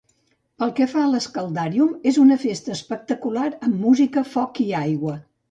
[0.61, 5.17] Pel que fa a l'Escaldarium, és una festa espectacular amb música, foc i aigua.